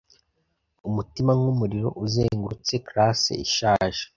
umutima 0.89 1.31
nkumuriro 1.37 1.89
uzengurutse 2.05 2.73
classe 2.87 3.33
ishaje 3.45 4.01